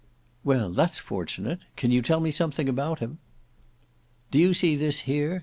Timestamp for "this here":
4.75-5.39